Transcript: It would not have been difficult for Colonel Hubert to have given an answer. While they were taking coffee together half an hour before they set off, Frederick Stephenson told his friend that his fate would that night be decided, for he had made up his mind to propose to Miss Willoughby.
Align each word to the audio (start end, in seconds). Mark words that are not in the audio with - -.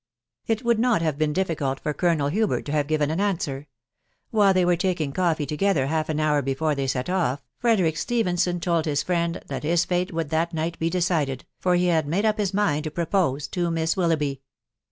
It 0.47 0.63
would 0.63 0.79
not 0.79 1.03
have 1.03 1.19
been 1.19 1.31
difficult 1.31 1.79
for 1.79 1.93
Colonel 1.93 2.29
Hubert 2.29 2.65
to 2.65 2.71
have 2.71 2.87
given 2.87 3.11
an 3.11 3.19
answer. 3.19 3.67
While 4.31 4.51
they 4.51 4.65
were 4.65 4.75
taking 4.75 5.11
coffee 5.11 5.45
together 5.45 5.85
half 5.85 6.09
an 6.09 6.19
hour 6.19 6.41
before 6.41 6.73
they 6.73 6.87
set 6.87 7.07
off, 7.07 7.43
Frederick 7.59 7.97
Stephenson 7.97 8.59
told 8.59 8.85
his 8.85 9.03
friend 9.03 9.43
that 9.45 9.61
his 9.61 9.85
fate 9.85 10.11
would 10.11 10.31
that 10.31 10.55
night 10.55 10.79
be 10.79 10.89
decided, 10.89 11.45
for 11.59 11.75
he 11.75 11.85
had 11.85 12.07
made 12.07 12.25
up 12.25 12.39
his 12.39 12.51
mind 12.51 12.85
to 12.85 12.89
propose 12.89 13.47
to 13.49 13.69
Miss 13.69 13.95
Willoughby. 13.95 14.41